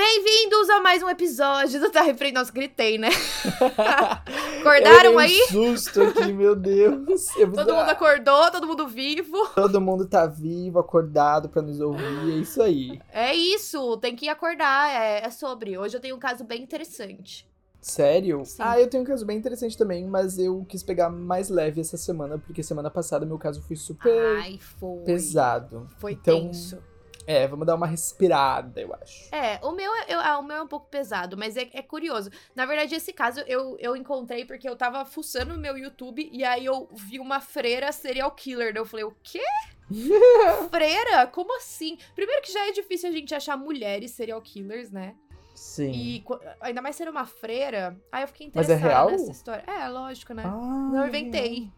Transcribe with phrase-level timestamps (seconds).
[0.00, 2.30] Bem-vindos a mais um episódio do Tá Refrei.
[2.30, 3.08] Nossa, gritei, né?
[4.60, 5.40] Acordaram eu aí?
[5.44, 7.34] Um susto aqui, meu Deus.
[7.34, 9.48] Eu Todo mundo acordou, todo mundo vivo.
[9.54, 13.00] Todo mundo tá vivo, acordado pra nos ouvir, é isso aí.
[13.10, 15.78] É isso, tem que acordar, é, é sobre.
[15.78, 17.48] Hoje eu tenho um caso bem interessante.
[17.80, 18.44] Sério?
[18.44, 18.56] Sim.
[18.60, 21.96] Ah, eu tenho um caso bem interessante também, mas eu quis pegar mais leve essa
[21.96, 25.04] semana, porque semana passada meu caso foi super Ai, foi.
[25.04, 25.88] pesado.
[25.96, 26.78] Foi Então, tenso.
[27.26, 29.34] É, vamos dar uma respirada, eu acho.
[29.34, 31.82] É, o meu, é- eu, ah, o meu é um pouco pesado, mas é, é
[31.82, 32.30] curioso.
[32.54, 36.44] Na verdade, esse caso eu, eu encontrei porque eu tava fuçando no meu YouTube e
[36.44, 38.72] aí eu vi uma freira serial killer.
[38.72, 39.42] Daí eu falei, o quê?
[40.70, 41.26] freira?
[41.26, 41.98] Como assim?
[42.14, 45.14] Primeiro que já é difícil a gente achar mulheres serial killers, né?
[45.54, 45.90] Sim.
[45.90, 46.24] E
[46.60, 47.98] ainda mais ser uma freira.
[48.12, 49.10] Aí eu fiquei é interessada real?
[49.10, 49.64] nessa história.
[49.66, 50.42] É, lógico, né?
[50.46, 50.50] Ah,
[50.92, 51.70] Não eu inventei.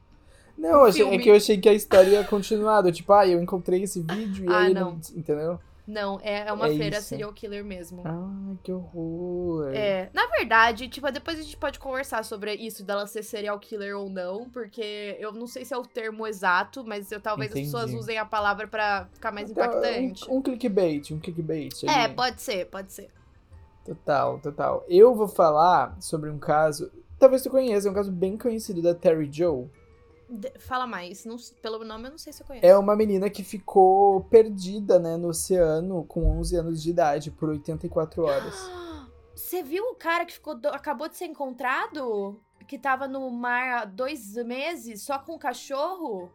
[0.58, 2.82] Não, achei- é que eu achei que a história ia continuar.
[2.92, 4.74] Tipo, ah, eu encontrei esse vídeo e Ah, aí.
[4.74, 4.98] não.
[5.14, 5.60] Entendeu?
[5.86, 7.06] Não, é, é uma É freira isso.
[7.08, 8.02] serial killer mesmo.
[8.04, 9.70] Ai, que horror.
[9.72, 13.96] É, na verdade, tipo, depois a gente pode conversar sobre isso dela ser serial killer
[13.96, 17.68] ou não, porque eu não sei se é o termo exato, mas eu talvez Entendi.
[17.68, 20.30] as pessoas usem a palavra pra ficar mais Então, impactante.
[20.30, 21.72] Um, um clickbait, um clickbait.
[21.84, 22.12] É, ali.
[22.14, 23.08] pode ser, pode ser.
[23.84, 24.84] Total, total.
[24.88, 26.90] Eu vou falar sobre um caso.
[27.18, 29.66] Talvez tu conheça, é um caso bem conhecido da Terry Joe.
[30.58, 32.66] Fala mais, não pelo nome eu não sei se eu conheço.
[32.66, 37.48] É uma menina que ficou perdida, né, no oceano com 11 anos de idade por
[37.48, 38.54] 84 horas.
[39.34, 42.40] Você viu o cara que ficou acabou de ser encontrado?
[42.66, 46.30] Que tava no mar há dois meses só com o cachorro?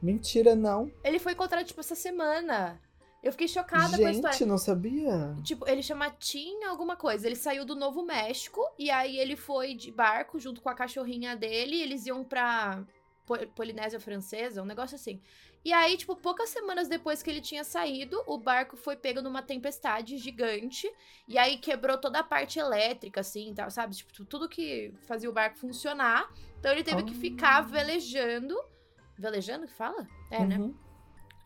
[0.00, 0.90] Mentira, não.
[1.02, 2.80] Ele foi encontrado, tipo, essa semana.
[3.22, 4.36] Eu fiquei chocada com a história.
[4.36, 5.34] Gente, não sabia.
[5.42, 7.26] Tipo, ele chama Tim alguma coisa.
[7.26, 11.34] Ele saiu do Novo México e aí ele foi de barco junto com a cachorrinha
[11.34, 11.76] dele.
[11.76, 12.84] E eles iam pra
[13.54, 15.20] Polinésia Francesa, um negócio assim.
[15.64, 19.42] E aí, tipo, poucas semanas depois que ele tinha saído, o barco foi pego numa
[19.42, 20.86] tempestade gigante.
[21.26, 23.96] E aí quebrou toda a parte elétrica, assim, tal, sabe?
[23.96, 26.30] Tipo, tudo que fazia o barco funcionar.
[26.60, 27.20] Então ele teve que Ah.
[27.20, 28.54] ficar velejando.
[29.18, 30.06] Velejando que fala?
[30.30, 30.58] É, né?
[30.58, 30.74] Uhum.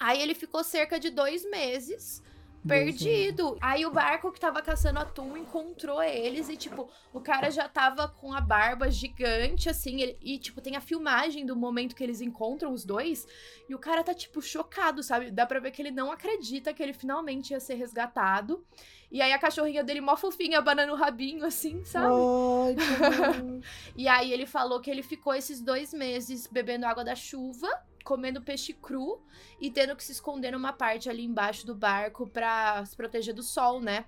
[0.01, 2.23] Aí ele ficou cerca de dois meses
[2.69, 3.57] perdido.
[3.61, 8.07] Aí o barco que tava caçando atum encontrou eles e, tipo, o cara já tava
[8.09, 12.21] com a barba gigante, assim, ele- e, tipo, tem a filmagem do momento que eles
[12.21, 13.27] encontram os dois,
[13.69, 15.31] e o cara tá, tipo, chocado, sabe?
[15.31, 18.65] Dá pra ver que ele não acredita que ele finalmente ia ser resgatado.
[19.11, 22.07] E aí a cachorrinha dele, mó fofinha, abanando o rabinho, assim, sabe?
[22.07, 22.79] Ai, que.
[23.97, 27.69] E aí ele falou que ele ficou esses dois meses bebendo água da chuva,
[28.09, 29.21] comendo peixe cru
[29.61, 33.43] e tendo que se esconder numa parte ali embaixo do barco pra se proteger do
[33.43, 34.07] sol, né?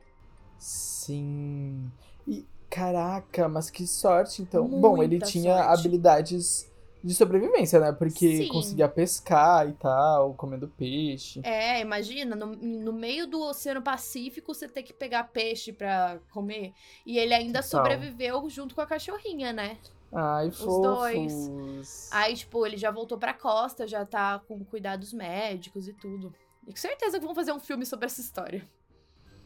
[0.59, 1.93] Sim.
[2.27, 4.67] E caraca, mas que sorte então.
[4.67, 5.81] Bom, ele Muita tinha sorte.
[5.81, 6.71] habilidades
[7.05, 7.93] de sobrevivência, né?
[7.93, 8.49] Porque Sim.
[8.49, 11.41] conseguia pescar e tal, comendo peixe.
[11.45, 16.73] É, imagina, no, no meio do Oceano Pacífico você ter que pegar peixe pra comer.
[17.05, 17.85] E ele ainda Total.
[17.85, 19.77] sobreviveu junto com a cachorrinha, né?
[20.13, 20.83] Ai, fofos.
[20.83, 22.09] dois.
[22.11, 26.35] Aí, tipo, ele já voltou pra costa, já tá com cuidados médicos e tudo.
[26.67, 28.69] E com certeza que vão fazer um filme sobre essa história.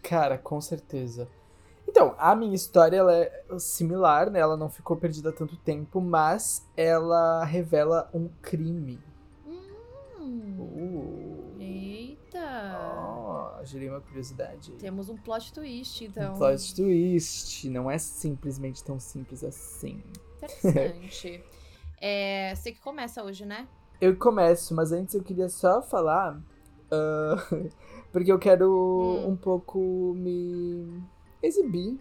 [0.02, 1.28] Cara, com certeza.
[1.86, 4.40] Então, a minha história ela é similar, né?
[4.40, 8.98] Ela não ficou perdida há tanto tempo, mas ela revela um crime.
[9.46, 10.58] Hum.
[10.58, 11.60] Uh.
[11.60, 13.58] Eita!
[13.60, 14.72] Oh, gerei uma curiosidade.
[14.72, 16.34] Temos um plot twist, então.
[16.34, 17.68] Um plot twist.
[17.68, 20.02] Não é simplesmente tão simples assim.
[20.44, 21.42] Interessante.
[22.00, 23.66] é, você que começa hoje, né?
[24.00, 26.40] Eu começo, mas antes eu queria só falar.
[26.90, 27.36] ah,
[28.12, 28.68] porque eu quero
[29.24, 29.30] Hum.
[29.30, 29.78] um pouco
[30.16, 31.02] me
[31.42, 31.98] exibir.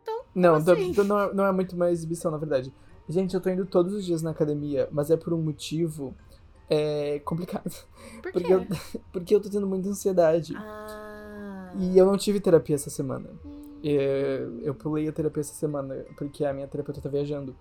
[0.00, 0.92] então, Não, assim?
[0.94, 2.72] tô- não, é- não é muito uma exibição, na verdade.
[3.08, 6.14] Gente, eu tô indo todos os dias na academia, mas é por um motivo
[6.70, 7.70] é, complicado.
[8.22, 8.38] Por quê?
[8.40, 8.66] Porque eu,
[9.12, 10.54] porque eu tô tendo muita ansiedade.
[10.56, 11.72] Ah.
[11.78, 13.28] E eu não tive terapia essa semana.
[13.44, 13.61] Hum, É,
[14.62, 17.54] eu pulei a terapia essa semana, porque a minha terapeuta tá viajando.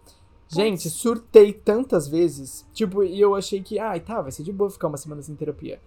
[0.48, 2.68] Gente, surtei tantas vezes.
[2.74, 5.36] Tipo, e eu achei que, ai, tá, vai ser de boa ficar uma semana sem
[5.36, 5.80] terapia.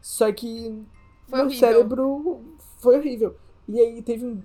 [0.00, 0.72] Só que
[1.28, 1.58] Foi meu horrível.
[1.68, 2.44] cérebro
[2.78, 3.34] foi horrível.
[3.68, 4.40] E aí teve um.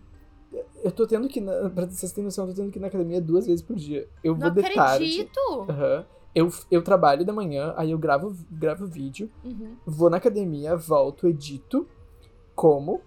[0.83, 1.39] Eu tô tendo que.
[1.41, 3.75] Na, pra vocês terem noção, eu tô tendo que ir na academia duas vezes por
[3.75, 4.07] dia.
[4.23, 5.03] Eu Não vou de tarde.
[5.05, 5.39] acredito!
[5.69, 6.05] Aham.
[6.35, 9.75] Eu, eu trabalho de manhã, aí eu gravo, gravo vídeo, Uhum.
[9.85, 11.87] vou na academia, volto, edito,
[12.55, 13.01] como.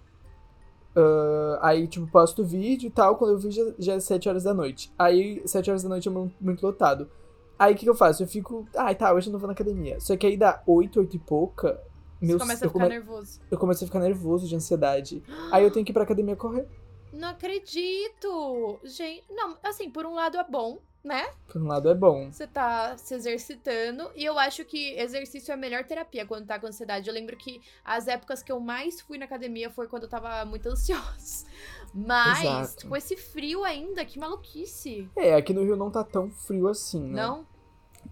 [0.95, 3.15] Ah, aí, tipo, posto o vídeo e tal.
[3.17, 4.91] Quando eu vi, já, já é 7 horas da noite.
[4.97, 7.09] Aí, 7 horas da noite é mu- muito lotado.
[7.57, 8.23] Aí, o que, que eu faço?
[8.23, 8.67] Eu fico.
[8.75, 9.99] Ai, tá, hoje eu não vou na academia.
[9.99, 11.79] Só que aí dá 8, 8 e pouca.
[12.19, 13.39] Você meus- começa a ficar come- nervoso.
[13.49, 15.23] eu comecei a ficar nervoso de ansiedade.
[15.51, 16.67] Aí eu tenho que ir pra academia correr.
[17.11, 18.79] Não acredito!
[18.83, 21.29] Gente, não, assim, por um lado é bom, né?
[21.47, 22.31] Por um lado é bom.
[22.31, 24.09] Você tá se exercitando.
[24.15, 27.07] E eu acho que exercício é a melhor terapia quando tá com ansiedade.
[27.07, 30.45] Eu lembro que as épocas que eu mais fui na academia foi quando eu tava
[30.45, 31.45] muito ansiosa.
[31.93, 32.87] Mas, Exato.
[32.87, 35.09] com esse frio ainda, que maluquice.
[35.15, 37.21] É, aqui no Rio não tá tão frio assim, né?
[37.21, 37.45] Não?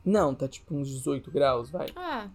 [0.03, 1.87] Não, tá tipo uns 18 graus, vai.
[1.95, 2.29] Ah,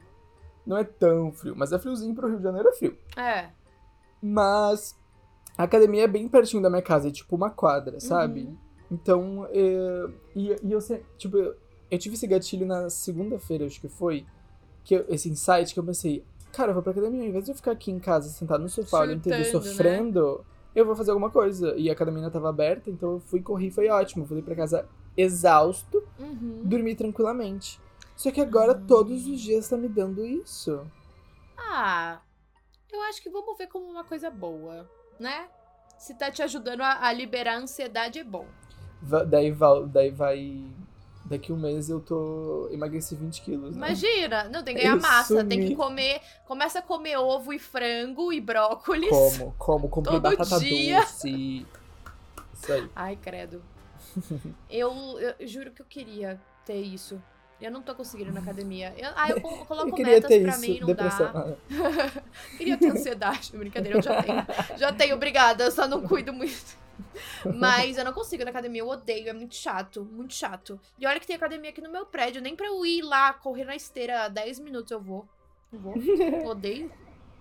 [0.67, 2.99] Não é tão frio, mas é friozinho pro Rio de Janeiro, é frio.
[3.17, 3.51] é.
[4.23, 4.99] Mas
[5.59, 8.45] a academia é bem pertinho da minha casa, é tipo uma quadra, sabe?
[8.45, 8.57] Uhum.
[8.95, 11.57] Então, é, e, e eu sempre, tipo, eu,
[11.91, 14.25] eu tive esse gatilho na segunda-feira, acho que foi,
[14.85, 17.51] que eu- esse insight que eu pensei, cara, eu vou pra academia, ao invés de
[17.51, 19.45] eu ficar aqui em casa sentado no sofá olhando TV né?
[19.45, 20.45] sofrendo,
[20.75, 21.75] eu vou fazer alguma coisa.
[21.77, 24.25] E a academia tava aberta, então eu fui, corri, foi ótimo.
[24.25, 26.63] Voltei pra casa exausto, Uhum.
[26.65, 27.81] dormi tranquilamente.
[28.17, 28.83] Só que agora Ah.
[28.87, 30.87] todos os dias tá me dando isso.
[31.59, 32.21] Ah,
[32.93, 34.89] eu acho que vamos ver como uma coisa boa,
[35.19, 35.49] né?
[35.99, 38.47] Se tá te ajudando a, a liberar a ansiedade, é bom.
[39.29, 40.63] Daí, val- daí vai.
[41.27, 42.69] Daqui um mês eu tô.
[42.71, 43.75] emagreci 20 quilos.
[43.75, 43.87] Né?
[43.87, 46.21] Imagina, não, tem que ganhar Eu massa, tem que comer.
[46.47, 49.09] Começa a comer ovo e frango e brócolis.
[49.09, 51.01] Como, como, comprei Todo batata dia.
[51.01, 51.67] doce.
[52.53, 52.89] Isso aí.
[52.95, 53.63] Ai, credo.
[54.71, 54.93] eu,
[55.39, 57.21] eu juro que eu queria ter isso.
[57.61, 58.93] Eu não tô conseguindo na academia.
[58.99, 61.33] Eu, ah, eu co- coloco Eu metas pra isso, mim, não depressão.
[61.33, 61.47] dá.
[61.73, 62.23] Ah,
[62.59, 63.57] Queria ter ansiedade.
[63.57, 64.47] Brincadeira, eu já tenho.
[64.77, 65.65] Já tenho, obrigada.
[65.65, 66.84] Eu só não cuido muito.
[67.57, 70.81] Mas eu não consigo na academia, eu odeio, é muito chato, muito chato.
[70.99, 73.65] E olha que tem academia aqui no meu prédio, nem pra eu ir lá correr
[73.65, 75.27] na esteira 10 minutos eu vou.
[75.73, 75.95] Não vou.
[76.47, 76.91] Odeio.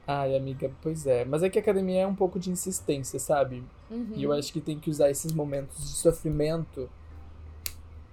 [0.05, 1.23] Ai, amiga, pois é.
[1.23, 3.63] Mas é que a academia é um pouco de insistência, sabe?
[3.89, 4.13] Uhum.
[4.15, 6.89] E eu acho que tem que usar esses momentos de sofrimento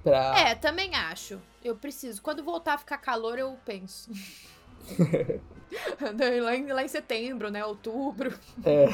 [0.03, 0.39] pra.
[0.39, 1.41] É, também acho.
[1.65, 2.23] Eu preciso.
[2.23, 4.11] Quando voltar a ficar calor, eu penso.
[6.43, 7.65] lá, em, lá em setembro, né?
[7.65, 8.39] Outubro.
[8.65, 8.87] É.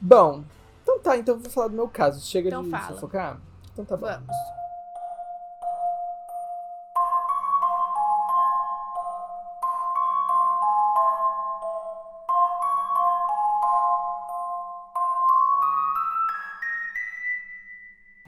[0.00, 0.44] Bom,
[0.86, 2.24] então tá, então eu vou falar do meu caso.
[2.24, 2.86] Chega Então de fala.
[2.94, 3.40] fofocar?
[3.72, 4.06] Então tá bom.
[4.06, 4.26] Vamos.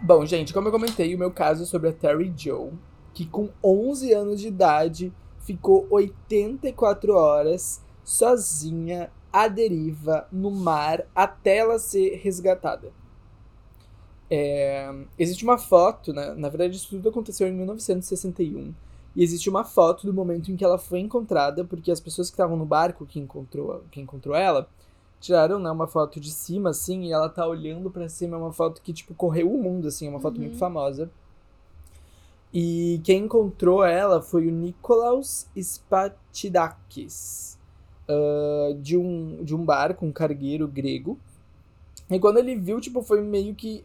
[0.01, 2.73] Bom, gente, como eu comentei, o meu caso é sobre a Terry Joe,
[3.13, 11.59] que com 11 anos de idade ficou 84 horas sozinha à deriva no mar até
[11.59, 12.93] ela ser resgatada.
[14.31, 16.35] É, existe uma foto, né?
[16.35, 18.75] na verdade isso tudo aconteceu em 1961,
[19.17, 22.35] e existe uma foto do momento em que ela foi encontrada, porque as pessoas que
[22.35, 24.69] estavam no barco que encontrou, que encontrou ela
[25.21, 28.53] tiraram né, uma foto de cima, assim, e ela tá olhando pra cima, é uma
[28.53, 30.43] foto que, tipo, correu o mundo, assim, é uma foto Uhum.
[30.43, 31.11] muito famosa.
[32.53, 37.58] E quem encontrou ela foi o Nikolaus Spatidakis,
[38.09, 41.19] ah, de, um, de um barco, um cargueiro grego.
[42.11, 43.85] E quando ele viu, tipo, foi meio que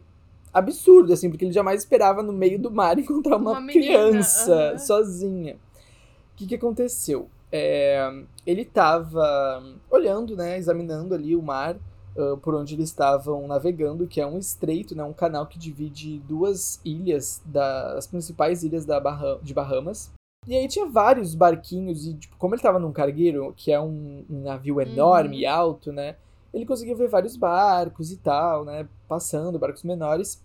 [0.52, 4.78] absurdo, assim, porque ele jamais esperava no meio do mar encontrar uma, Uma criança aham.
[4.78, 5.54] sozinha.
[5.54, 7.28] O que, que aconteceu?
[7.52, 8.10] É,
[8.46, 11.76] ele tava olhando, né, examinando ali o mar
[12.16, 16.18] ah, por onde eles estavam navegando, que é um estreito, né, um canal que divide
[16.20, 19.00] duas ilhas, da, as principais ilhas da
[19.42, 20.10] de Bahamas.
[20.46, 24.24] E aí tinha vários barquinhos, e tipo, como ele tava num cargueiro, que é um,
[24.28, 25.40] um navio enorme Uhum.
[25.42, 26.16] e alto, né,
[26.52, 30.40] ele conseguia ver vários barcos e tal, né, passando, barcos menores.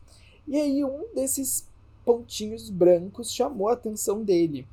[0.48, 1.68] E aí um desses
[2.04, 4.66] pontinhos brancos chamou a atenção dele.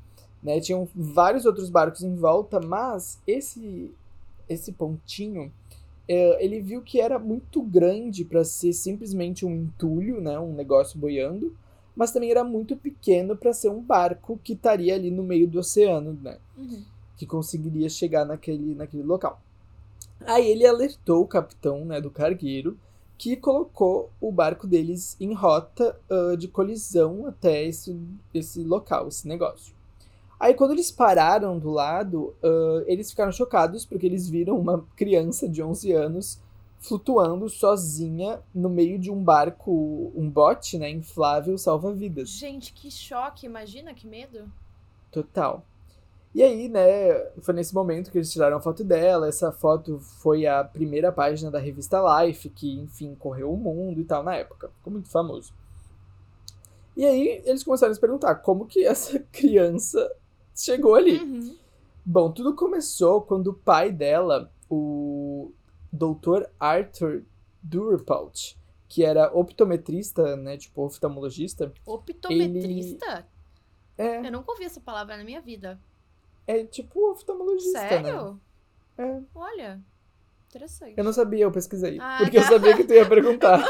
[0.43, 0.61] Né?
[0.61, 3.91] Tinham vários outros barcos em volta, mas esse
[4.49, 5.53] esse pontinho,
[6.09, 10.39] é, ele viu que era muito grande para ser simplesmente um entulho, né?
[10.39, 11.53] um negócio boiando,
[11.97, 15.59] mas também era muito pequeno para ser um barco que estaria ali no meio do
[15.59, 16.39] oceano, né?
[16.57, 16.85] Uhum.
[17.17, 19.41] que conseguiria chegar naquele, naquele local.
[20.21, 22.79] Aí ele alertou o capitão né, do cargueiro
[23.19, 27.99] que colocou o barco deles em rota ah, de colisão até esse,
[28.35, 29.75] esse local, esse negócio.
[30.39, 35.49] Aí quando eles pararam do lado, ah, eles ficaram chocados porque eles viram uma criança
[35.49, 36.39] de 11 anos
[36.79, 42.29] flutuando sozinha no meio de um barco, um bote, né, inflável salva-vidas.
[42.31, 43.47] Gente, que choque.
[43.47, 44.51] Imagina que medo.
[45.11, 45.65] Total.
[46.35, 49.27] E aí, né, foi nesse momento que eles tiraram a foto dela.
[49.27, 54.05] Essa foto foi a primeira página da revista Life, que, enfim, correu o mundo e
[54.05, 54.69] tal na época.
[54.77, 55.55] Ficou muito famoso.
[56.95, 60.13] E aí, eles começaram a se perguntar como que essa criança
[60.55, 61.19] chegou ali.
[61.19, 61.57] Uhum.
[62.05, 65.51] Bom, tudo começou quando o pai dela, o
[65.97, 66.47] Dr.
[66.61, 67.25] Arthur
[67.63, 68.55] Durpalt,
[68.89, 73.27] que era optometrista, né, tipo oftalmologista, Optometrista?
[73.99, 75.81] é, Eu nunca ouvi essa palavra na minha vida.
[76.47, 77.89] é tipo oftalmologista, né?
[77.89, 78.41] Sério?
[78.99, 79.21] É.
[79.35, 79.81] Olha.
[80.49, 80.95] Interessante.
[80.97, 81.99] Eu não sabia, eu pesquisei.
[82.01, 82.49] Ah, porque eu tá.
[82.49, 83.59] sabia que tu ia perguntar.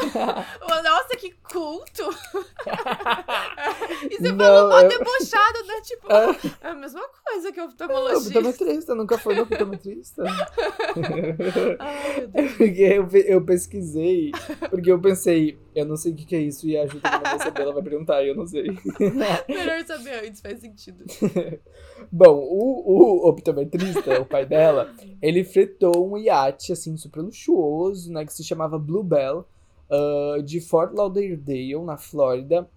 [0.83, 2.03] Nossa, que culto!
[4.09, 5.81] e você Não, falou mó eu- debochado, né?
[5.83, 6.35] Tipo, Ah.
[6.61, 8.39] é a mesma coisa que Não, oftalmologista.
[8.39, 10.23] optometrista, nunca foi optometrista.
[11.79, 12.51] Ai, meu Deus.
[12.53, 14.31] porque eu, eu pesquisei,
[14.69, 17.19] porque eu pensei, eu não sei o que, que é isso, e a Ju também
[17.19, 18.63] não vai saber, ela vai perguntar, e eu não sei.
[19.47, 21.05] Melhor saber antes, faz sentido.
[22.11, 28.25] Bom, o, o optometrista, o pai dela, ele fretou um iate, assim, super luxuoso, né,
[28.25, 29.45] que se chamava Bluebell,
[29.89, 32.67] ah, de Fort Lauderdale, na Flórida,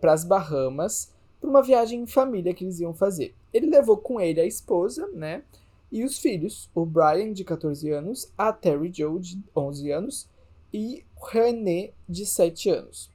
[0.00, 3.34] para as Bahamas, para uma viagem em família que eles iam fazer.
[3.52, 5.42] Ele levou com ele a esposa, né,
[5.90, 10.28] e os filhos, o Brian, de 14 anos, a Terry Joe, de 11 anos,
[10.72, 13.10] e René, de 7 anos.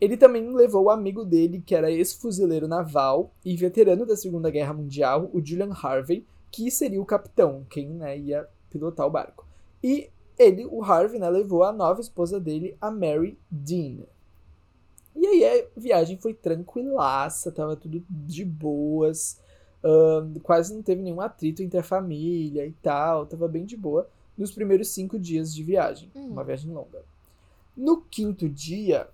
[0.00, 4.74] Ele também levou o amigo dele, que era ex-fuzileiro naval e veterano da Segunda Guerra
[4.74, 9.46] Mundial, o Julian Harvey, que seria o capitão, quem né, ia pilotar o barco.
[9.82, 14.04] E ele, o Harvey, né, levou a nova esposa dele, a Mary Dean.
[15.14, 19.40] E aí a viagem foi tranquilaça, tava tudo de boas,
[19.82, 24.06] ahn, quase não teve nenhum atrito entre a família e tal, tava bem de boa
[24.36, 26.32] nos primeiros cinco dias de viagem, Hum.
[26.32, 27.02] uma viagem longa.
[27.76, 29.08] No quinto dia,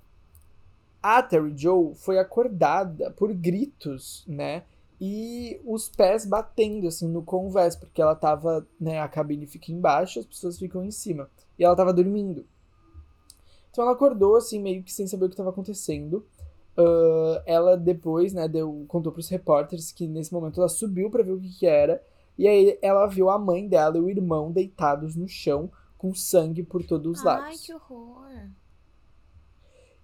[1.02, 4.64] a Terry Joe foi acordada por gritos, né?
[5.00, 9.00] E os pés batendo, assim, no convés, porque ela tava, né?
[9.00, 11.28] A cabine fica embaixo, as pessoas ficam em cima.
[11.58, 12.46] E ela tava dormindo.
[13.70, 16.24] Então ela acordou, assim, meio que sem saber o que estava acontecendo.
[16.76, 21.32] Ah, ela depois, né, deu, contou pros repórteres que nesse momento ela subiu pra ver
[21.32, 22.02] o que, que era.
[22.38, 25.70] E aí ela viu a mãe dela e o irmão deitados no chão,
[26.02, 27.60] com sangue por todos os Ai, lados.
[27.60, 28.26] que horror.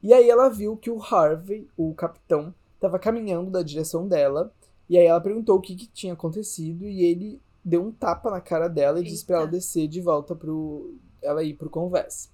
[0.01, 4.53] E aí ela viu que o Harvey, o capitão, estava caminhando da direção dela.
[4.89, 8.41] E aí ela perguntou o que, que tinha acontecido e ele deu um tapa na
[8.41, 9.57] cara dela e disse pra ela Eita.
[9.57, 10.95] descer de volta pro.
[11.21, 12.33] ela ir pro convés.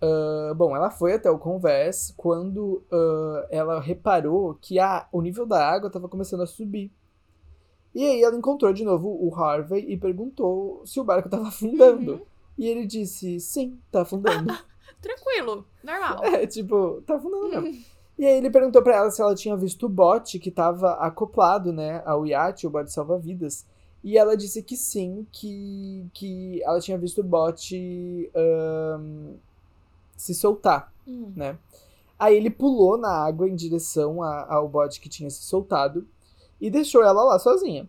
[0.00, 5.44] Ah, bom, ela foi até o convés quando ah, ela reparou que a, o nível
[5.44, 6.90] da água estava começando a subir.
[7.94, 12.14] E aí ela encontrou de novo o Harvey e perguntou se o barco estava afundando.
[12.14, 12.33] Uhum.
[12.58, 14.52] E ele disse: sim, tá afundando.
[15.00, 16.24] Tranquilo, normal.
[16.24, 17.84] É, tipo, tá afundando mesmo.
[18.16, 21.72] E aí ele perguntou pra ela se ela tinha visto o bote que tava acoplado,
[21.72, 23.66] né, ao iate, o bote salva-vidas.
[24.04, 29.34] E ela disse que sim, que, que ela tinha visto o bote ahn,
[30.16, 31.32] se soltar, Hum.
[31.34, 31.58] né?
[32.18, 36.06] Aí ele pulou na água em direção a- ao bote que tinha se soltado
[36.60, 37.88] e deixou ela lá sozinha.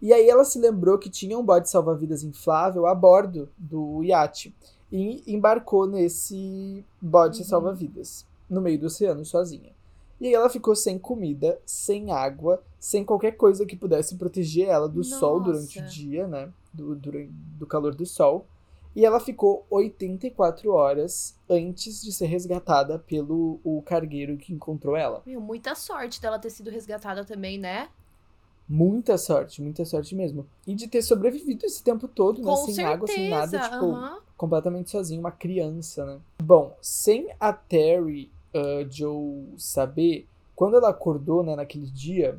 [0.00, 4.54] E aí ela se lembrou que tinha um bote salva-vidas inflável a bordo do iate
[4.92, 7.44] e embarcou nesse bote Uhum.
[7.44, 9.72] salva-vidas no meio do oceano sozinha.
[10.20, 14.88] E aí ela ficou sem comida, sem água, sem qualquer coisa que pudesse proteger ela
[14.88, 15.94] do sol durante o Nossa.
[15.94, 16.48] dia, né?
[16.72, 18.46] Do, durante, do calor do sol.
[18.96, 25.22] E ela ficou 84 horas antes de ser resgatada pelo o cargueiro que encontrou ela.
[25.24, 27.88] Meu, muita sorte dela ter sido resgatada também, né?
[28.68, 30.46] Muita sorte, muita sorte mesmo.
[30.66, 32.44] E de ter sobrevivido esse tempo todo, né?
[32.44, 32.94] Com sem certeza.
[32.94, 33.98] água, sem nada, tipo,
[34.36, 36.20] completamente sozinha, uma criança, né?
[36.42, 42.38] Bom, sem a Terry ah, Joe saber, quando ela acordou, né, naquele dia,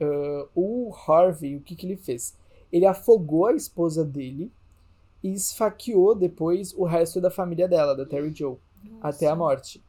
[0.00, 2.34] ah, o Harvey, o que que ele fez?
[2.72, 4.50] Ele afogou a esposa dele
[5.22, 8.56] e esfaqueou depois o resto da família dela, da Terry Joe,
[9.00, 9.38] até a Nossa.
[9.38, 9.84] morte.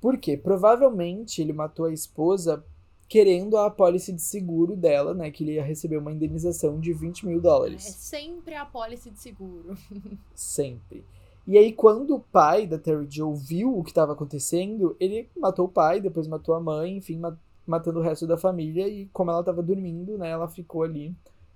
[0.00, 0.36] Por quê?
[0.36, 2.64] Provavelmente ele matou a esposa
[3.08, 7.26] querendo a apólice de seguro dela, né, que ele ia receber uma indenização de 20
[7.26, 7.82] mil É dólares.
[7.84, 9.76] sempre a apólice de seguro.
[10.34, 11.04] Sempre.
[11.46, 15.64] E aí, quando o pai da Terry Joe viu o que estava acontecendo, ele matou
[15.64, 18.86] o pai, depois matou a mãe, enfim, ma- matando o resto da família.
[18.86, 21.14] E como ela estava dormindo, né, ela ficou ali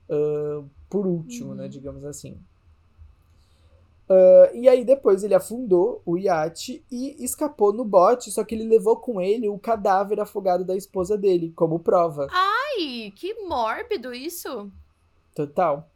[0.09, 1.69] ah, por último, né, Uhum.
[1.69, 2.39] digamos assim.
[4.09, 8.65] Ah, e aí, depois ele afundou o iate e escapou no bote, só que ele
[8.69, 12.29] levou com ele o cadáver afogado da esposa dele, como prova.
[12.31, 14.71] Ai, que mórbido isso.
[15.35, 15.89] Total.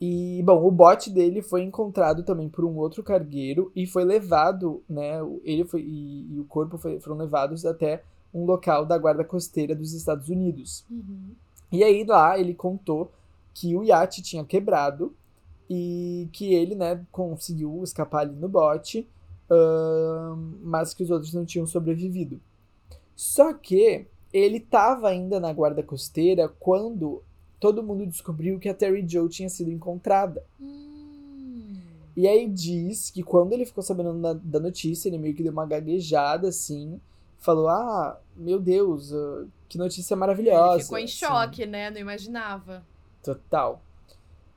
[0.00, 4.82] E, bom, o bote dele foi encontrado também por um outro cargueiro e foi levado,
[4.88, 5.18] né?
[5.44, 8.02] Ele foi, e, e o corpo foi- foram levados até
[8.34, 10.84] um local da guarda costeira dos Estados Unidos.
[10.90, 11.30] Uhum.
[11.70, 13.12] E aí lá ele contou
[13.54, 15.14] que o iate tinha quebrado
[15.74, 19.08] e que ele, né, conseguiu escapar ali no bote,
[19.50, 22.38] ahn, mas que os outros não tinham sobrevivido.
[23.16, 27.22] Só que ele estava ainda na guarda costeira quando
[27.58, 30.44] todo mundo descobriu que a Terry Joe tinha sido encontrada.
[30.60, 31.78] Hum.
[32.14, 35.52] E aí diz que quando ele ficou sabendo da, da notícia, ele meio que deu
[35.52, 37.00] uma gaguejada assim,
[37.38, 40.74] falou: Ah, meu Deus, ah, que notícia maravilhosa.
[40.74, 41.14] Ele ficou em assim.
[41.14, 41.90] choque, né?
[41.90, 42.84] Não imaginava.
[43.22, 43.80] Total.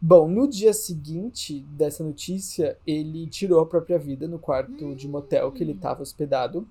[0.08, 5.52] Bom, no dia seguinte dessa notícia, ele tirou a própria vida no quarto de motel
[5.52, 6.68] que ele estava hospedado.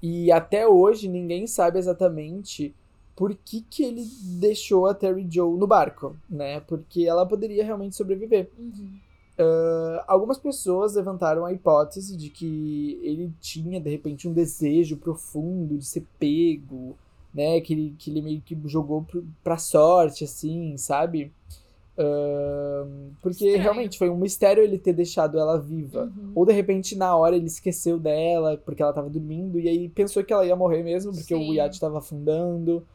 [0.00, 2.72] E até hoje ninguém sabe exatamente
[3.16, 4.04] por que, que ele
[4.38, 6.60] deixou a Terry Joe no barco, né?
[6.60, 8.48] Porque ela poderia realmente sobreviver.
[8.56, 9.00] Uhum.
[9.36, 15.76] Uh, algumas pessoas levantaram a hipótese de que ele tinha, de repente, um desejo profundo
[15.76, 16.96] de ser pego,
[17.34, 17.60] né?
[17.60, 19.04] Que ele, que ele meio que jogou
[19.42, 21.32] pra sorte, assim, sabe?
[21.98, 23.62] Uh, porque Estranho.
[23.62, 26.04] realmente foi um mistério ele ter deixado ela viva.
[26.04, 26.32] Uhum.
[26.34, 30.24] Ou de repente, na hora, ele esqueceu dela porque ela tava dormindo e aí pensou
[30.24, 31.50] que ela ia morrer mesmo porque Sim.
[31.50, 32.86] o iate tava afundando.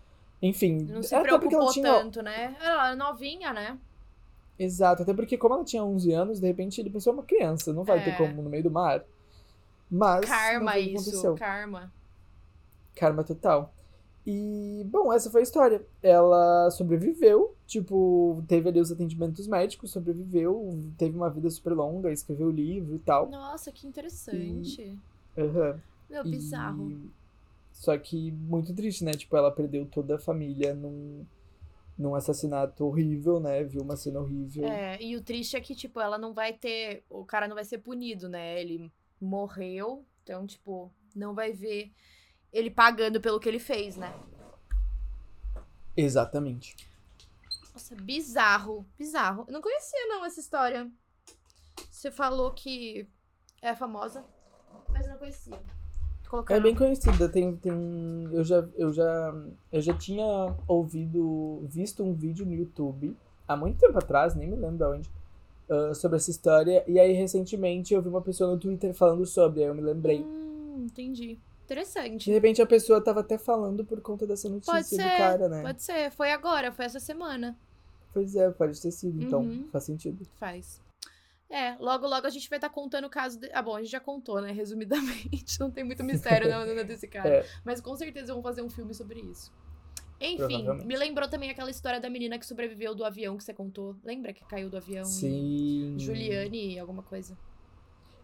[0.41, 1.85] Enfim, Não se até porque ela tinha.
[1.93, 2.55] tanto, né?
[2.61, 3.77] Ela era novinha, né?
[4.59, 7.71] Exato, até porque como ela tinha 11 anos, de repente ele pensou "É uma criança,
[7.73, 8.03] não vai É.
[8.03, 9.03] ter como no meio do mar.
[9.89, 11.35] Mas Karma isso, aconteceu.
[11.35, 11.91] karma.
[12.95, 13.71] Karma total.
[14.29, 15.81] E, bom, essa foi a história.
[16.03, 22.51] Ela sobreviveu, tipo, teve ali os atendimentos médicos, sobreviveu, teve uma vida super longa, escreveu
[22.51, 23.29] livro e tal.
[23.29, 24.99] Nossa, que interessante.
[25.37, 25.79] Aham.
[26.09, 26.91] Meu, E- bizarro.
[27.71, 29.11] Só que muito triste, né?
[29.11, 31.25] Tipo, ela perdeu toda a família num,
[31.97, 33.63] num assassinato horrível, né?
[33.63, 34.67] Viu uma cena horrível.
[34.67, 37.03] É, e o triste é que, tipo, ela não vai ter.
[37.09, 38.59] O cara não vai ser punido, né?
[38.59, 38.91] Ele
[39.21, 41.91] morreu, então, tipo, não vai ver
[42.51, 44.13] ele pagando pelo que ele fez, né?
[45.95, 46.75] Exatamente.
[47.73, 49.45] Nossa, bizarro, bizarro.
[49.47, 50.89] Eu não conhecia, não, essa história.
[51.91, 53.07] Você falou que
[53.61, 54.23] é famosa,
[54.89, 55.59] mas eu não conhecia.
[56.29, 56.57] Colocando.
[56.57, 59.33] É bem conhecida, tem, tem eu já eu já
[59.71, 63.15] eu já tinha ouvido, visto um vídeo no YouTube
[63.47, 65.09] há muito tempo atrás, nem me lembro aonde,
[65.69, 69.61] ah, sobre essa história e aí recentemente eu vi uma pessoa no Twitter falando sobre,
[69.61, 70.21] aí eu me lembrei.
[70.21, 71.39] Hum, entendi.
[71.67, 72.31] De Interessante.
[72.31, 75.61] repente a pessoa tava até falando por conta dessa notícia Pode do ser, cara, né?
[75.61, 77.57] Pode ser, foi agora, foi essa semana.
[78.13, 79.67] Pois é, pode ter sido, então Uhum.
[79.69, 80.25] faz sentido.
[80.39, 80.81] Faz.
[81.49, 83.39] É, logo, logo a gente vai estar contando o caso.
[83.39, 83.49] De...
[83.53, 84.51] Ah, bom, a gente já contou, né?
[84.53, 85.59] Resumidamente.
[85.59, 87.27] Não tem muito mistério na vida desse cara.
[87.43, 87.45] É.
[87.65, 89.51] Mas com certeza vão fazer um filme sobre isso.
[90.19, 93.95] Enfim, me lembrou também aquela história da menina que sobreviveu do avião que você contou.
[94.03, 95.05] Lembra que caiu do avião?
[95.05, 95.95] Sim.
[95.95, 95.99] E...
[95.99, 97.37] Juliane, alguma coisa.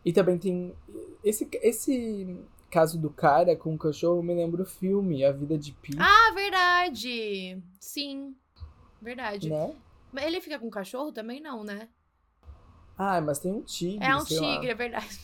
[0.04, 0.74] E também tem
[1.24, 2.44] esse esse
[2.74, 6.32] caso do cara com o cachorro me lembra o filme A Vida de Pi, Ah,
[6.34, 7.62] verdade!
[7.80, 8.36] Sim,
[9.02, 9.50] verdade.
[9.50, 9.72] né?
[10.12, 11.88] Mas ele fica com cachorro também não, né?
[12.98, 14.56] Ah, mas tem um tigre, É um sei lá.
[14.56, 15.20] tigre, é verdade.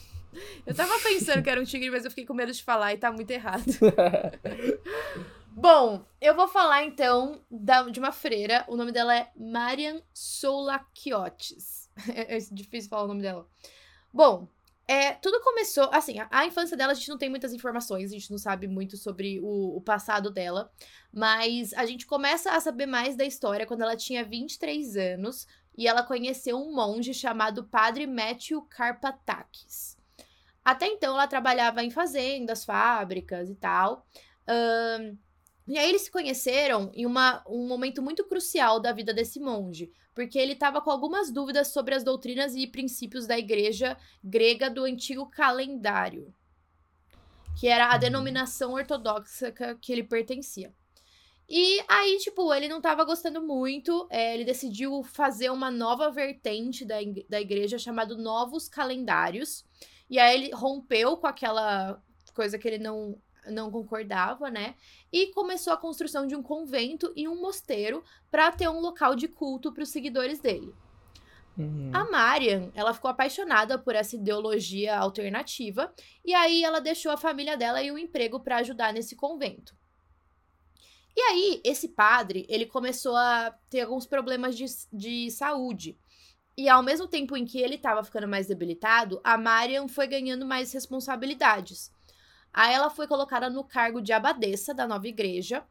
[0.65, 2.97] Eu tava pensando que era um tigre, mas eu fiquei com medo de falar e
[2.97, 3.63] tá muito errado.
[5.51, 8.63] Bom, eu vou falar então da- de uma freira.
[8.67, 11.89] O nome dela é Marian Soulakiotis.
[12.13, 13.47] É, é difícil falar o nome dela.
[14.13, 14.47] Bom,
[14.89, 15.87] é, tudo começou.
[15.91, 18.67] Assim, a, a infância dela a gente não tem muitas informações, a gente não sabe
[18.67, 20.71] muito sobre o, o passado dela.
[21.13, 25.45] Mas a gente começa a saber mais da história quando ela tinha 23 anos
[25.77, 29.95] e ela conheceu um monge chamado Padre Matthew Karpatakis.
[30.65, 34.07] Até então ela trabalhava em fazendas, fábricas e tal.
[34.47, 35.15] Ahn,
[35.67, 39.91] e aí eles se conheceram em uma, um momento muito crucial da vida desse monge,
[40.19, 44.83] porque ele estava com algumas dúvidas sobre as doutrinas e princípios da igreja grega do
[44.83, 46.35] antigo calendário,
[47.57, 47.99] que era a Uhum.
[47.99, 50.73] denominação ortodoxa que- ele pertencia.
[51.47, 56.83] E aí, tipo, ele não tava gostando muito, é, ele decidiu fazer uma nova vertente
[56.83, 56.97] da,
[57.29, 59.63] da igreja chamado Novos Calendários.
[60.09, 62.03] E aí ele rompeu com aquela
[62.33, 63.17] coisa que ele não,
[63.49, 64.75] não concordava, né?
[65.11, 69.27] E começou a construção de um convento e um mosteiro para ter um local de
[69.27, 70.73] culto para os seguidores dele.
[71.57, 71.91] Uhum.
[71.93, 77.57] A Marian, ela ficou apaixonada por essa ideologia alternativa e aí ela deixou a família
[77.57, 79.75] dela e o emprego para ajudar nesse convento.
[81.15, 85.97] E aí, esse padre, ele começou a ter alguns problemas de, de saúde.
[86.55, 90.45] E ao mesmo tempo em que ele estava ficando mais debilitado, a Marian foi ganhando
[90.45, 91.91] mais responsabilidades.
[92.59, 95.63] Aí ela foi colocada no cargo de abadesa da nova igreja.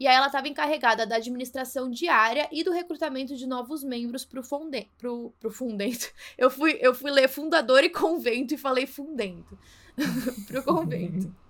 [0.00, 4.42] E aí ela estava encarregada da administração diária e do recrutamento de novos membros pro,
[4.42, 6.12] funde, pro, pro fundento.
[6.36, 9.56] Eu fui, eu fui ler fundador e convento e falei fundento.
[10.48, 11.32] pro convento.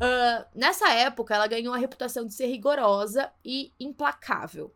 [0.00, 4.72] Ah, nessa época, ela ganhou a reputação de ser rigorosa e implacável.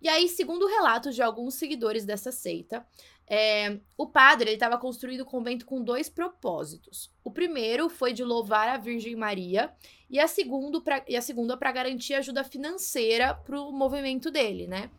[0.00, 2.84] E aí, segundo relatos de alguns seguidores dessa seita,
[3.34, 7.10] é, o padre estava construindo o convento com dois propósitos.
[7.24, 9.72] O primeiro foi de louvar a Virgem Maria
[10.10, 14.66] e a, segundo pra, e a segunda para garantir ajuda financeira para o movimento dele,
[14.66, 14.90] né?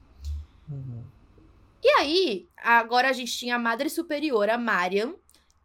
[0.67, 1.04] Uhum.
[1.84, 5.15] E aí, agora a gente tinha a Madre Superiora, Mariam,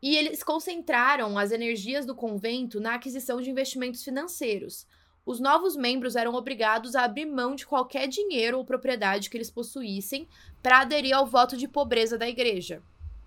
[0.03, 4.87] e eles concentraram as energias do convento na aquisição de investimentos financeiros.
[5.25, 9.51] Os novos membros eram obrigados a abrir mão de qualquer dinheiro ou propriedade que eles
[9.51, 10.27] possuíssem
[10.63, 12.83] para aderir ao voto de pobreza da igreja.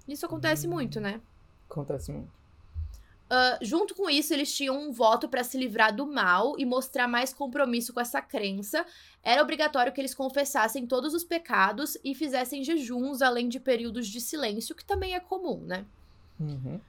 [0.07, 0.71] Isso acontece hum.
[0.71, 1.21] muito, né?
[1.69, 2.41] Acontece muito.
[3.31, 7.07] Uh, junto com isso, eles tinham um voto para se livrar do mal e mostrar
[7.07, 8.85] mais compromisso com essa crença.
[9.23, 14.19] Era obrigatório que eles confessassem todos os pecados e fizessem jejuns, além de períodos de
[14.19, 15.85] silêncio, que também é comum, né?
[16.37, 16.81] Uhum.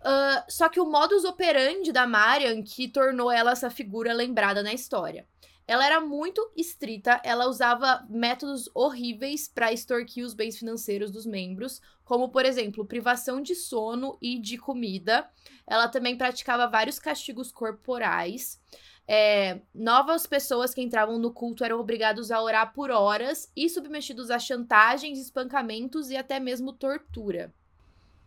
[0.00, 4.72] Uh, só que o modus operandi da Marian que tornou ela essa figura lembrada na
[4.72, 5.26] história.
[5.66, 11.80] Ela era muito estrita, ela usava métodos horríveis para extorquir os bens financeiros dos membros,
[12.02, 15.30] como, por exemplo, privação de sono e de comida.
[15.64, 18.60] Ela também praticava vários castigos corporais.
[19.06, 24.30] É, novas pessoas que entravam no culto eram obrigados a orar por horas e submetidos
[24.30, 27.54] a chantagens, espancamentos e até mesmo tortura.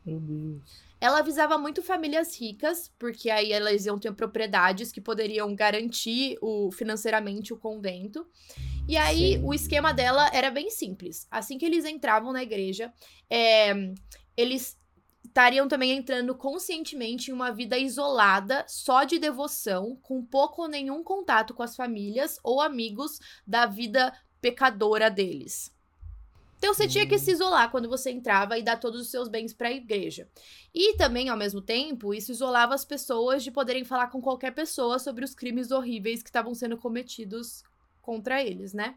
[0.06, 0.93] Meu Deus.
[1.04, 6.72] Ela avisava muito famílias ricas, porque aí elas iam ter propriedades que poderiam garantir o,
[6.72, 8.26] financeiramente o convento.
[8.88, 9.44] E aí Sim.
[9.44, 11.28] o esquema dela era bem simples.
[11.30, 12.94] Assim que eles entravam na igreja,
[13.30, 13.74] é,
[14.38, 14.80] eles
[15.26, 21.04] estariam também entrando conscientemente em uma vida isolada, só de devoção, com pouco ou nenhum
[21.04, 25.73] contato com as famílias ou amigos da vida pecadora deles.
[26.64, 29.54] Então você tinha que se isolar quando você entrava e dar todos os seus bens
[29.54, 30.30] para a igreja.
[30.74, 34.98] E também, ao mesmo tempo, isso isolava as pessoas de poderem falar com qualquer pessoa
[34.98, 37.66] sobre os crimes horríveis que estavam sendo cometidos
[38.02, 38.96] contra eles, né?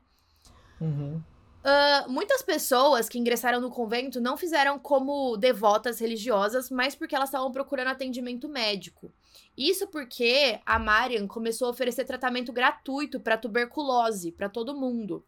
[0.81, 1.17] Uhum.
[1.17, 7.31] Uh, muitas pessoas que ingressaram no convento não fizeram como devotas religiosas, mas porque elas
[7.31, 9.13] estavam procurando atendimento médico.
[9.59, 15.25] Isso porque a Marian começou a oferecer tratamento gratuito para tuberculose para todo mundo.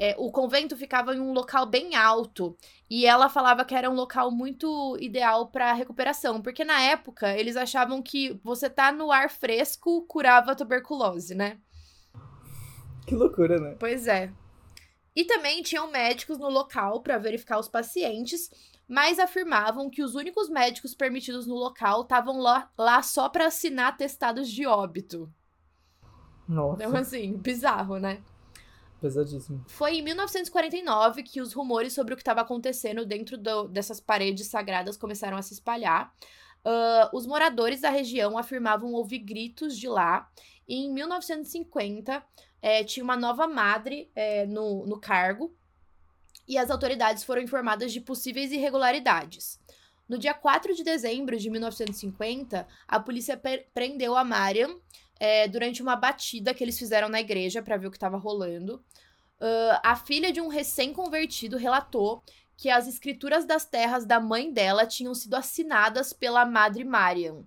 [0.00, 2.56] É, o convento ficava em um local bem alto
[2.88, 7.56] e ela falava que era um local muito ideal para recuperação, porque na época eles
[7.56, 11.58] achavam que você tá no ar fresco curava tuberculose, né?
[13.04, 13.74] Que loucura, né?
[13.76, 14.32] Pois é.
[15.16, 18.50] E também tinham médicos no local para verificar os pacientes,
[18.86, 23.88] mas afirmavam que os únicos médicos permitidos no local estavam lá, lá só para assinar
[23.88, 25.28] atestados de óbito.
[26.46, 26.84] Nossa.
[26.84, 28.22] Então, assim, bizarro, né?
[29.00, 29.64] Pesadíssimo.
[29.68, 34.48] Foi em 1949 que os rumores sobre o que estava acontecendo dentro do, dessas paredes
[34.48, 36.12] sagradas começaram a se espalhar.
[36.64, 40.28] Uh, os moradores da região afirmavam ouvir gritos de lá.
[40.68, 42.22] E em 1950,
[42.60, 45.54] é, tinha uma nova madre é, no, no cargo.
[46.46, 49.60] E as autoridades foram informadas de possíveis irregularidades.
[50.08, 53.40] No dia 4 de dezembro de 1950, a polícia
[53.74, 54.80] prendeu a Mariam
[55.18, 58.84] é, durante uma batida que eles fizeram na igreja para ver o que estava rolando.
[59.40, 62.22] Uh, a filha de um recém-convertido relatou
[62.56, 67.46] que as escrituras das terras da mãe dela tinham sido assinadas pela Madre Mariam.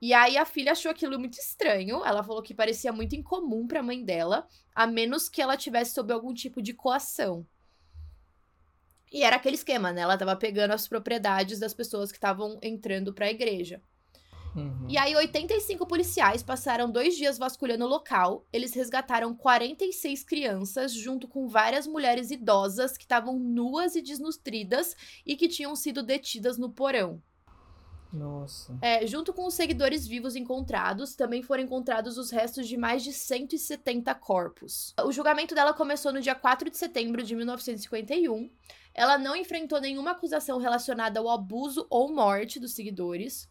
[0.00, 2.04] E aí a filha achou aquilo muito estranho.
[2.04, 5.94] Ela falou que parecia muito incomum para a mãe dela, a menos que ela tivesse
[5.94, 7.46] sob algum tipo de coação.
[9.12, 10.02] E era aquele esquema, né?
[10.02, 13.80] Ela tava pegando as propriedades das pessoas que estavam entrando para a igreja.
[14.56, 14.86] Uhum.
[14.88, 18.44] E aí, 85 policiais passaram dois dias vasculhando o local.
[18.52, 25.36] Eles resgataram 46 crianças, junto com várias mulheres idosas que estavam nuas e desnutridas e
[25.36, 27.22] que tinham sido detidas no porão.
[28.12, 28.76] Nossa.
[28.80, 33.12] É, junto com os seguidores vivos encontrados, também foram encontrados os restos de mais de
[33.12, 34.94] 170 corpos.
[35.04, 38.50] O julgamento dela começou no dia 4 de setembro de 1951.
[38.94, 43.48] Ela não enfrentou nenhuma acusação relacionada ao abuso ou morte dos seguidores.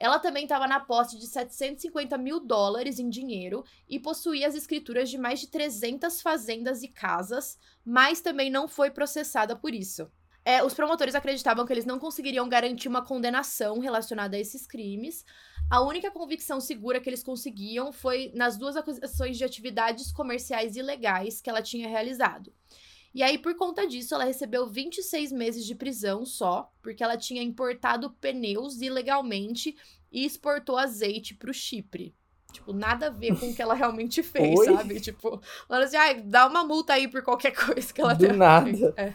[0.00, 5.10] Ela também estava na posse de 750 mil dólares em dinheiro e possuía as escrituras
[5.10, 10.10] de mais de 300 fazendas e casas, mas também não foi processada por isso.
[10.42, 15.22] É, os promotores acreditavam que eles não conseguiriam garantir uma condenação relacionada a esses crimes.
[15.68, 21.42] A única convicção segura que eles conseguiam foi nas duas acusações de atividades comerciais ilegais
[21.42, 22.50] que ela tinha realizado.
[23.14, 27.42] E aí, por conta disso, ela recebeu 26 meses de prisão só, porque ela tinha
[27.42, 29.76] importado pneus ilegalmente
[30.12, 32.14] e exportou azeite pro Chipre.
[32.52, 34.66] Tipo, nada a ver com o que ela realmente fez, Oi?
[34.66, 35.00] sabe?
[35.00, 38.32] Tipo, falando assim, ah, dá uma multa aí por qualquer coisa que ela Do tenha
[38.32, 38.64] nada.
[38.64, 38.94] feito.
[38.96, 39.14] É.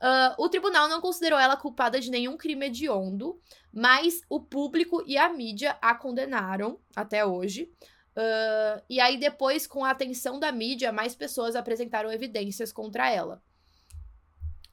[0.00, 3.40] Uh, o tribunal não considerou ela culpada de nenhum crime hediondo,
[3.72, 7.70] mas o público e a mídia a condenaram até hoje.
[8.16, 13.42] Uh, e aí, depois, com a atenção da mídia, mais pessoas apresentaram evidências contra ela.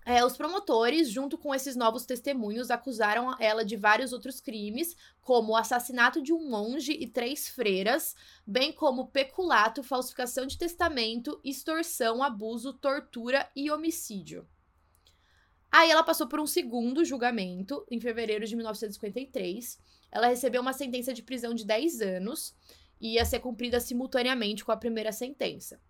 [0.04, 5.54] É, os promotores, junto com esses novos testemunhos, acusaram ela de vários outros crimes, como
[5.54, 12.24] o assassinato de um monge e três freiras, bem como peculato, falsificação de testamento, extorsão,
[12.24, 14.48] abuso, tortura e homicídio.
[15.72, 19.80] Aí ela passou por um segundo julgamento, em fevereiro de 1953.
[20.12, 22.54] Ela recebeu uma sentença de prisão de 10 anos
[23.02, 25.82] e ia ser cumprida simultaneamente com a primeira sentença.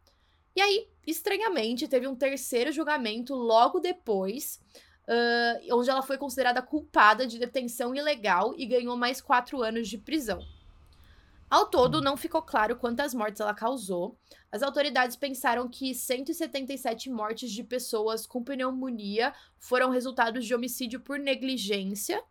[0.55, 4.59] E aí, estranhamente, teve um terceiro julgamento logo depois,
[5.07, 9.97] uh, onde ela foi considerada culpada de detenção ilegal e ganhou mais quatro anos de
[9.97, 10.41] prisão.
[11.49, 14.17] Ao todo, não ficou claro quantas mortes ela causou.
[14.49, 21.19] As autoridades pensaram que 177 mortes de pessoas com pneumonia foram resultados de homicídio por
[21.19, 22.23] negligência,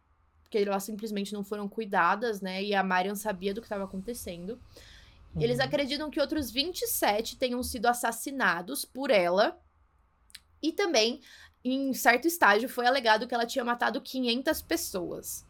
[0.50, 2.60] porque elas simplesmente não foram cuidadas, né?
[2.60, 4.60] E a Marion sabia do que estava acontecendo.
[5.32, 5.42] Uhum.
[5.42, 9.56] Eles acreditam que outros 27 tenham sido assassinados por ela.
[10.60, 11.20] E também,
[11.64, 15.46] em certo estágio, foi alegado que ela tinha matado 500 pessoas.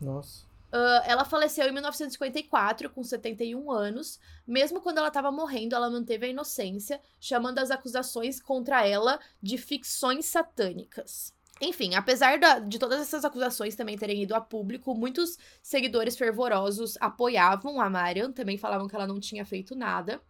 [0.00, 0.46] Nossa.
[0.72, 4.18] Uh, ela faleceu em 1954, com 71 anos.
[4.46, 9.58] Mesmo quando ela estava morrendo, ela manteve a inocência, chamando as acusações contra ela de
[9.58, 11.36] ficções satânicas.
[11.60, 16.98] Enfim, apesar da, de todas essas acusações também terem ido a público, muitos seguidores fervorosos
[17.00, 20.20] apoiavam a Marian, também falavam que ela não tinha feito nada.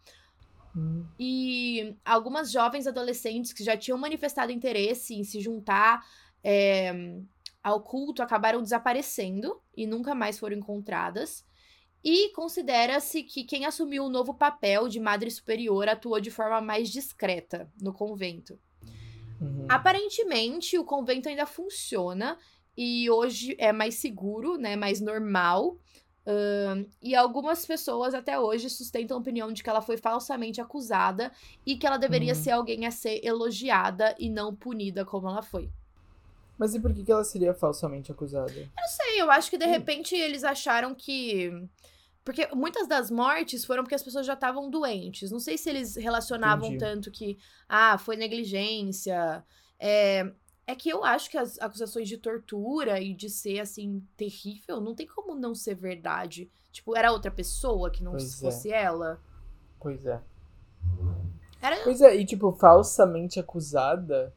[0.77, 1.05] Hum.
[1.19, 6.07] E algumas jovens adolescentes que já tinham manifestado interesse em se juntar
[6.45, 6.93] é,
[7.63, 11.45] ao culto acabaram desaparecendo e nunca mais foram encontradas.
[12.05, 16.89] E considera-se que quem assumiu o novo papel de Madre Superior atuou de forma mais
[16.89, 18.57] discreta no convento.
[19.41, 19.67] Uhum.
[19.69, 22.39] Aparentemente, o convento ainda funciona
[22.77, 25.79] e hoje é mais seguro, né, mais normal.
[26.27, 31.31] Uh, e algumas pessoas até hoje sustentam a opinião de que ela foi falsamente acusada
[31.65, 32.43] e que ela deveria uhum.
[32.43, 35.71] ser alguém a ser elogiada e não punida como ela foi.
[36.59, 38.53] Mas e por que, que ela seria falsamente acusada?
[38.53, 41.53] Eu não sei, eu acho que de repente eles acharam que.
[42.27, 45.31] Porque muitas das mortes foram porque as pessoas já estavam doentes.
[45.31, 46.81] Não sei se eles relacionavam Entendi.
[46.81, 49.45] tanto que, ah, foi negligência.
[49.79, 50.33] É,
[50.67, 54.93] é que eu acho que as acusações de tortura e de ser, assim, terrível, não
[54.93, 56.51] tem como não ser verdade.
[56.73, 59.23] Tipo, era outra pessoa que não Pois fosse ela.
[59.79, 60.21] Pois é.
[61.63, 61.77] Era.
[61.85, 64.35] Pois é, e tipo, falsamente acusada.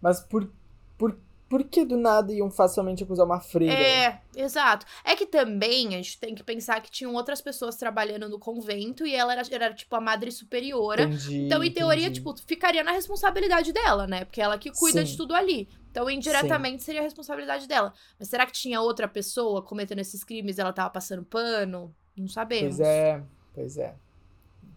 [0.00, 0.52] Mas por,
[0.96, 3.74] por por que do nada iam facilmente acusar uma freira?
[3.74, 4.86] É, exato.
[5.04, 9.06] É que também a gente tem que pensar que tinham outras pessoas trabalhando no convento
[9.06, 11.04] e ela era, era tipo, a madre superiora.
[11.04, 12.20] Entendi, então, em teoria, entendi.
[12.20, 14.24] tipo, ficaria na responsabilidade dela, né?
[14.24, 15.12] Porque ela que cuida Sim.
[15.12, 15.68] de tudo ali.
[15.90, 17.92] Então, indiretamente, seria a responsabilidade dela.
[18.18, 21.94] Mas será que tinha outra pessoa cometendo esses crimes e ela tava passando pano?
[22.16, 22.76] Não sabemos.
[22.76, 23.22] Pois é,
[23.54, 23.94] pois é.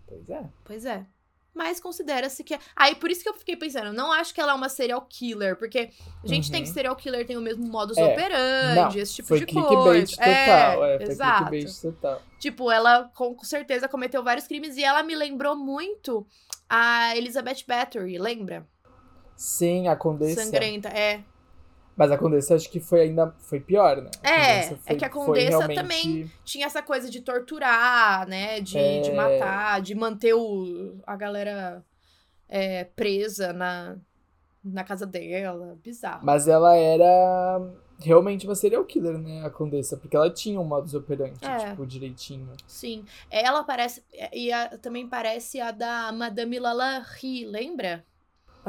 [0.06, 0.50] Pois é.
[0.64, 1.06] Pois é.
[1.58, 2.54] Mas considera-se que.
[2.54, 5.02] é- Aí, por isso que eu fiquei pensando, não acho que ela é uma serial
[5.10, 5.90] killer, porque
[6.24, 6.68] a gente tem Uhum.
[6.68, 8.06] que serial killer tem o mesmo modus É.
[8.06, 10.16] operandi, Não, esse tipo foi de coisa.
[10.16, 10.86] total.
[10.86, 11.52] É, foi exato.
[11.82, 12.22] total.
[12.40, 16.26] Tipo, ela com certeza cometeu vários crimes e ela me lembrou muito
[16.70, 18.66] a Elizabeth Bathory, lembra?
[19.36, 20.44] Sim, a Condessa.
[20.44, 21.24] Sangrenta, é.
[21.98, 23.34] Mas a Condessa acho que foi ainda.
[23.40, 24.12] Foi pior, né?
[24.24, 28.28] A É, Condessa é que a foi Condessa realmente- também tinha essa coisa de torturar,
[28.28, 28.62] né?
[28.62, 29.02] De, É.
[29.02, 31.84] de matar, de manter o, a galera
[32.48, 33.98] é, presa na,
[34.64, 35.76] na casa dela.
[35.84, 36.24] Bizarro.
[36.24, 37.60] Mas ela era
[38.00, 39.44] realmente uma serial killer, né?
[39.44, 39.98] A Condessa.
[39.98, 41.72] Porque ela tinha um modus operandi, É.
[41.72, 42.48] tipo, direitinho.
[42.68, 43.04] Sim.
[43.32, 44.04] Ela parece.
[44.32, 48.06] E a- também parece a da Madame Lalaurie, lembra?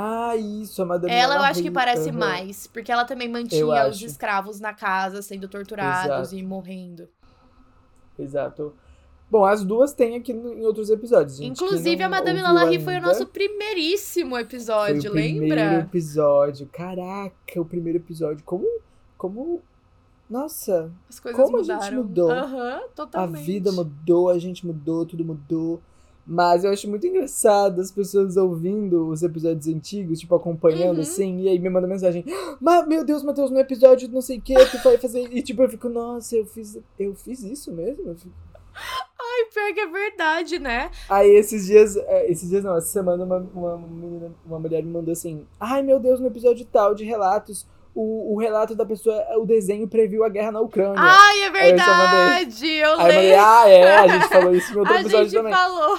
[0.01, 3.89] Ah, isso, a Madame Ela eu acho Lalaurie, que parece mais, porque ela também mantinha
[3.89, 6.37] os escravos na casa, sendo torturados Exato.
[6.37, 7.09] e morrendo.
[8.19, 8.75] Exato.
[9.31, 11.37] Bom, as duas tem aqui no- em outros episódios.
[11.37, 11.51] gente.
[11.51, 15.81] Inclusive, a Madame Lalaurie foi o nosso primeiríssimo foi episódio, o primeiro lembra?
[15.81, 16.67] episódio.
[16.73, 18.43] Caraca, o primeiro episódio.
[18.45, 18.67] Como.
[19.19, 19.61] Como.
[20.31, 21.97] Nossa, As coisas Como a gente mudaram.
[21.99, 22.31] mudou.
[22.31, 23.45] Aham, a totalmente.
[23.47, 25.81] vida mudou, a gente mudou, tudo mudou.
[26.31, 31.03] Mas eu acho muito engraçado as pessoas ouvindo os episódios antigos, tipo, acompanhando Uhum.
[31.03, 32.23] assim, e aí me mandam mensagem.
[32.61, 35.27] Mas, meu Deus, Matheus, no episódio não sei o que, tu vai fazer.
[35.33, 36.79] E tipo, eu fico, nossa, eu fiz.
[36.99, 38.15] Eu fiz isso mesmo?
[38.15, 38.35] Fico-
[39.21, 40.91] Ai, pior que é verdade, né?
[41.09, 44.93] Aí esses dias, é, esses dias não, essa semana uma, uma, menina, uma mulher me
[44.93, 47.67] mandou assim, ai meu Deus, no episódio tal de relatos,
[48.01, 50.95] o, o relato da pessoa, o desenho previu a guerra na Ucrânia.
[50.99, 52.67] Ai, é Aí eu verdade!
[52.67, 53.41] Eu Aí eu lembro.
[53.45, 55.53] ah, é, a gente falou isso no outro A episódio gente também.
[55.53, 55.99] falou.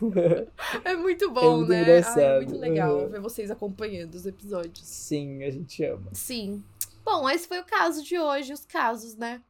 [0.84, 2.00] É muito bom, muito né?
[2.04, 3.08] Ai, é muito legal Uhum.
[3.08, 4.86] ver vocês acompanhando os episódios.
[4.86, 6.08] Sim, a gente ama.
[6.12, 6.62] Sim.
[7.04, 9.40] Bom, esse foi o caso de hoje, os casos, né?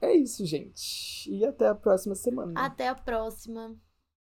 [0.00, 1.30] É isso, gente.
[1.30, 2.52] E até a próxima semana.
[2.56, 3.74] Até a próxima.